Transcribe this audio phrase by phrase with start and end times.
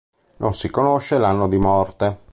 [0.37, 2.19] Non si conosce l'anno di morte.